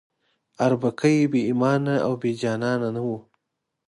اربکی 0.65 1.17
بې 1.31 1.41
ایمانه 1.49 1.95
او 2.05 2.11
بې 2.21 2.31
جانانه 2.41 2.89
نه 2.95 3.01
وو. 3.05 3.17